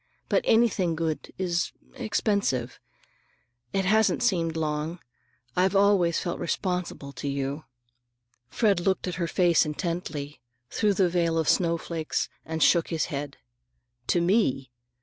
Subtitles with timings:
[0.29, 2.79] But anything good is—expensive.
[3.71, 4.97] It hasn't seemed long.
[5.55, 7.65] I've always felt responsible to you."
[8.49, 10.41] Fred looked at her face intently,
[10.71, 13.37] through the veil of snowflakes, and shook his head.
[14.07, 14.71] "To me?